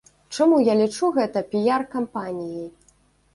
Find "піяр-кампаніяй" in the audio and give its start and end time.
1.51-2.67